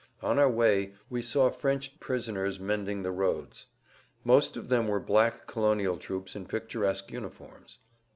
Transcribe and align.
On 0.23 0.39
our 0.39 0.49
way 0.49 0.95
we 1.11 1.21
saw 1.21 1.51
French 1.51 1.99
prisoners 1.99 2.59
mending 2.59 3.03
the 3.03 3.11
roads. 3.11 3.67
Most 4.23 4.57
of 4.57 4.67
them 4.67 4.87
were 4.87 4.99
black 4.99 5.45
colonial 5.45 5.97
troops 5.99 6.35
in 6.35 6.47
picturesque 6.47 7.11
uniforms. 7.11 7.77